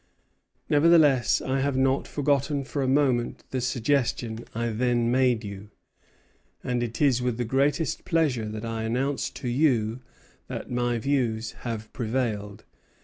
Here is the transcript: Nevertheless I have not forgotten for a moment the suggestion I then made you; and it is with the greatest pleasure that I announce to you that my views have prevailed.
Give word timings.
Nevertheless 0.67 1.43
I 1.43 1.59
have 1.59 1.77
not 1.77 2.07
forgotten 2.07 2.63
for 2.63 2.81
a 2.81 2.87
moment 2.87 3.43
the 3.51 3.61
suggestion 3.61 4.39
I 4.55 4.69
then 4.69 5.11
made 5.11 5.43
you; 5.43 5.69
and 6.63 6.81
it 6.81 6.99
is 7.03 7.21
with 7.21 7.37
the 7.37 7.45
greatest 7.45 8.03
pleasure 8.03 8.49
that 8.49 8.65
I 8.65 8.81
announce 8.81 9.29
to 9.29 9.47
you 9.47 10.01
that 10.47 10.71
my 10.71 10.97
views 10.97 11.51
have 11.67 11.93
prevailed. 11.93 12.65